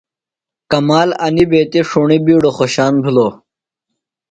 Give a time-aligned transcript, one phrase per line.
[0.71, 3.33] کمال انیۡ بیتیۡ ݜُݨیۡ بِیڈوۡ خوۡشان بِھلوۡ۔